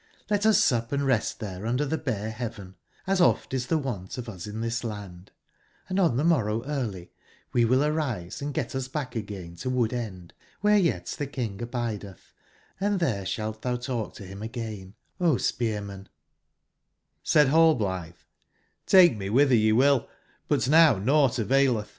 [0.31, 2.73] Let us sup and rest tbere under tbe bare bea ven,
[3.07, 5.29] asof t is tbe wont of us in tbis land;
[5.91, 7.11] andon tbe morrow early
[7.53, 10.31] we will arise and get us back again to QKood/end,
[10.63, 12.17] wbere yet tbe King abide tb,
[12.51, 16.09] & tbere sbalt tbou talk to bim again, O Spearman
[17.23, 18.15] ''j^Said Rall blitbei
[18.87, 20.07] ''^akc me wbitber ye will;
[20.47, 21.89] but now nougbt availetb.